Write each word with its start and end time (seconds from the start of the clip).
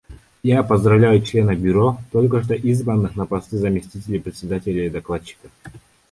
Я 0.41 0.63
поздравляю 0.63 1.21
членов 1.21 1.59
Бюро, 1.59 1.99
только 2.11 2.41
что 2.41 2.55
избранных 2.55 3.15
на 3.15 3.27
посты 3.27 3.59
заместителей 3.59 4.19
Председателя 4.19 4.87
и 4.87 4.89
докладчика. 4.89 5.47